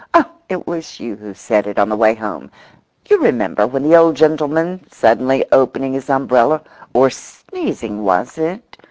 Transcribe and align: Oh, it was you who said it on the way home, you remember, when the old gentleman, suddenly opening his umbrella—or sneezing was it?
Oh, 0.15 0.25
it 0.49 0.65
was 0.65 0.99
you 0.99 1.15
who 1.15 1.35
said 1.35 1.67
it 1.67 1.77
on 1.77 1.87
the 1.89 1.95
way 1.95 2.15
home, 2.15 2.49
you 3.07 3.21
remember, 3.21 3.67
when 3.67 3.83
the 3.83 3.95
old 3.95 4.15
gentleman, 4.15 4.79
suddenly 4.91 5.45
opening 5.51 5.93
his 5.93 6.09
umbrella—or 6.09 7.11
sneezing 7.11 8.01
was 8.03 8.35
it? 8.39 8.77